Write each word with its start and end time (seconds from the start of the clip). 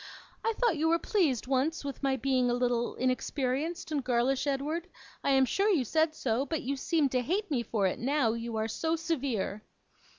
I 0.43 0.53
thought 0.53 0.77
you 0.77 0.87
were 0.87 0.97
pleased, 0.97 1.45
once, 1.45 1.85
with 1.85 2.01
my 2.01 2.15
being 2.15 2.49
a 2.49 2.55
little 2.55 2.95
inexperienced 2.95 3.91
and 3.91 4.03
girlish, 4.03 4.47
Edward 4.47 4.87
I 5.23 5.29
am 5.29 5.45
sure 5.45 5.69
you 5.69 5.85
said 5.85 6.15
so 6.15 6.43
but 6.43 6.63
you 6.63 6.75
seem 6.75 7.07
to 7.09 7.21
hate 7.21 7.51
me 7.51 7.61
for 7.61 7.85
it 7.85 7.99
now, 7.99 8.33
you 8.33 8.55
are 8.55 8.67
so 8.67 8.95
severe. 8.95 9.61